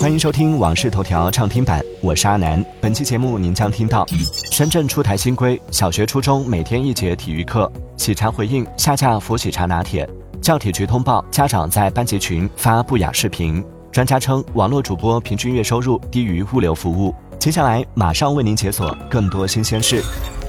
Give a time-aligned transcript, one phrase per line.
[0.00, 2.64] 欢迎收听《往事头条》畅听版，我是阿南。
[2.80, 4.06] 本期节目您将听到：
[4.50, 10.06] 深圳出台新规，小学、初中每天一节体育课；喜茶回应下架佛喜茶拿铁；
[10.40, 17.14] 教体局通报家长在班级群发不雅视频；专家称网络主播平均月收入低于物流服务。
[17.38, 20.02] 接下来马上为您解锁更多新鲜事。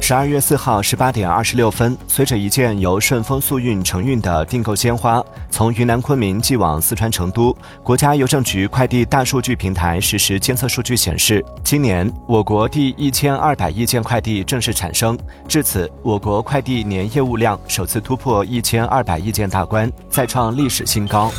[0.04, 15.18] 十二月四号十八点二十六分，随着一件由顺丰速运承运的订购鲜花从云南昆明寄往四川成都，国家邮政局快递大数据平台实时监测数据显示，今年我国第一千二百亿件快递正式产生。
[15.48, 21.32] 至此，我国快递年业务量首次突破一千二百亿件大关，再创历史新高。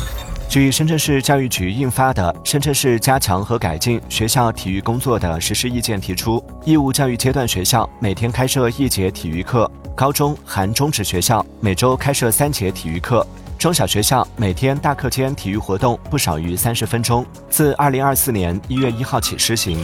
[0.53, 13.25] 据深圳市教育局印发的《深圳市加强和改进学校体育工作的实施意见》提出，义务教育阶段学校每天开设一节体育课，高中含中职学校每周开设三节体育课，
[13.57, 19.79] 中小学校每天大课间体育活动不少于三十分钟，自二零二四年一月一号起施行。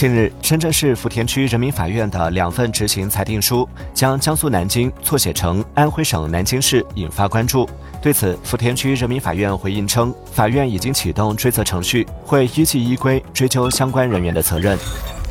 [0.00, 7.68] 近日，深圳市福田区人民法院的两份执行裁定书将江苏南京错写成安徽省南京市，引发关注。
[8.00, 14.78] 对此，福田区人民法院回应称，法院已经启动追责程序，会依纪依规追究相关人员的责任。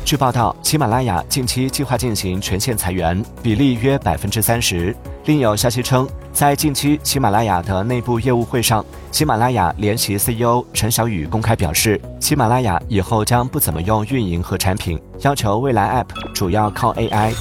[0.04, 4.94] 据报道，喜马拉雅近期计划进行全线裁员，比例约百分之三十。
[5.24, 17.32] 另有消息称，在近期喜马拉雅的内部业务会上，喜马拉雅联席 CEO 陈小雨公开表示，喜马拉雅以后将不怎么用运营和产品，要求未来 App 主要靠 AI。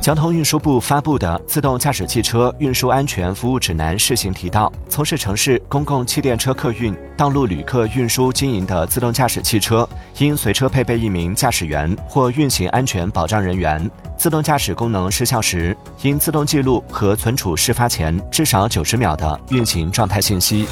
[0.00, 13.90] 交通运输部发布的《自动驾驶汽车运输安全服务指南》试行提到，从事城市公共汽电车客运、道路旅客运输经营的自动驾驶汽车，应随车配备一名驾驶员或运行安全保障人员。
[14.16, 20.66] 自动驾驶功能失效时，应自动记录和存储事发前至少九十秒的运行状态信息。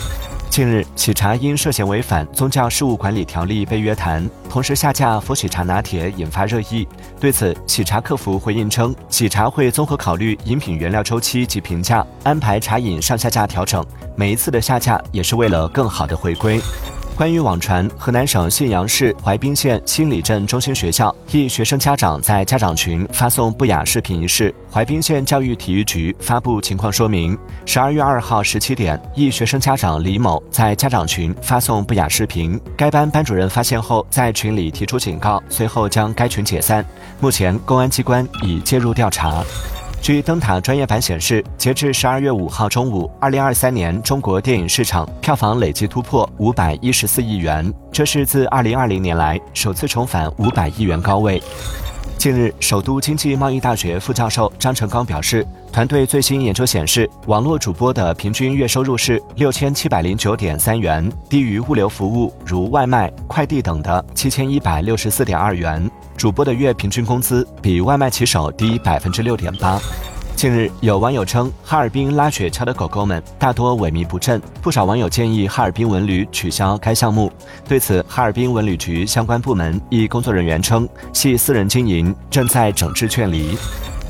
[0.59, 6.85] 近日，喜茶因涉嫌违反宗教事务管理条例被约谈，同时下架佛喜茶拿铁，引发热议。
[7.21, 13.87] 对此，喜茶客服回应称，喜茶会综合考虑饮品原料周期及评价，安排茶饮上下架调整。
[14.17, 16.61] 每一次的下架也是为了更好的回归。
[17.19, 27.37] 关于网传河南省信阳市淮滨县新里镇中心学校一学生家长在家长群发送不雅视频一事，淮滨县教育体育局发布情况说明：
[27.67, 36.87] 十二月二号十七点，一学生家长李某在家长群发送不雅视频，该班班主任发现后在群里提出警告，随后将该群解散。
[37.19, 39.43] 目前，公安机关已介入调查。
[40.01, 51.43] 据灯塔专业版显示，截至十二月五号中午，二零二三年中国电影市场票房累计突破五百一十四亿元，这是自二零二零年来首次重返五百亿元高位。
[52.17, 65.89] 近日，首都经济贸易大学副教授张成刚表示，团队最新研究显示，网络主播的平均月收入是六千七百零九点三元，低于物流服务如外卖、快递等的七千一百六十四点二元。
[66.19, 69.81] 主播的月平均工资比外卖骑手低百分之六点八。
[70.35, 77.31] 近日，有网友称，哈尔滨拉雪橇的狗狗们大多萎靡不振，不少网友建议哈尔滨文旅取消该项目。
[77.69, 83.57] 对此，哈尔滨文旅局相关部门一工作人员称，系私人经营，正在整治劝离。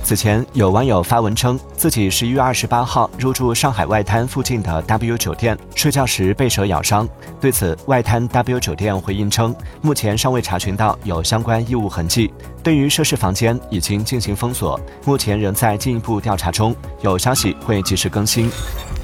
[0.09, 7.07] 此前，有网友发文称自己十一月二十八号入住上海外滩附近的 W 酒店，睡觉时被蛇咬伤。
[7.39, 12.33] 对此，外滩 W 酒店回应称，目前尚未查询到有相关异物痕迹，
[12.63, 18.51] 对于涉事房间已经进行封锁，目前仍在进一步调查中，有消息会及时更新。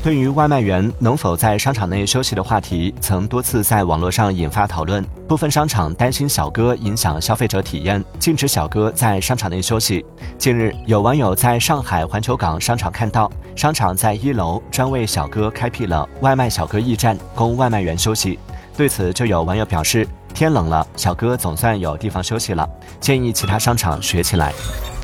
[0.05, 5.03] 对于外卖员能否在商场内休息的话题，曾多次在网络上引发讨论。
[5.27, 10.05] 部分商场担心小哥影响消费者体验，禁止小哥在商场内休息。
[10.37, 18.39] 近日，有网友在上海环球港商场看到，商场在一楼专为小哥开辟了外卖小哥驿站，供外卖员休息。
[18.77, 22.69] 对此，就有网友表示：“天冷了，小哥总算有地方休息了，
[23.01, 24.53] 建议其他商场学起来。”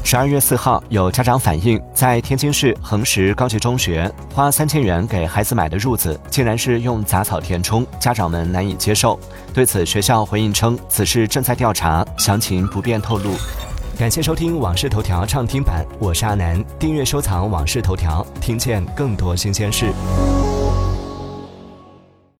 [0.02, 9.20] 十二月四号，有家长反映，在天津市恒实高级中学花三千元给孩子买的褥子，竟然是用杂草填充，家长们难以接受。
[9.52, 13.34] 对此，学校回应称，此事正在调查，详情不便透露。
[13.98, 19.92] 感谢收听《往事头条》畅听版，我是阿南，订阅收藏《往事头条》，听见更多新鲜事。